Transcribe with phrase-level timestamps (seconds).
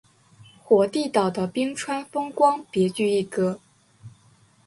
[0.63, 3.59] 火地岛的冰川风光别具一格。